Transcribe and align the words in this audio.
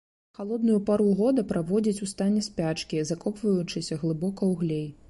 Халодную 0.37 0.77
пару 0.87 1.05
года 1.19 1.43
праводзіць 1.51 2.03
у 2.09 2.09
стане 2.15 2.41
спячкі, 2.49 3.05
закопваючыся 3.13 4.01
глыбока 4.07 4.37
ў 4.37 4.53
глей. 4.67 4.87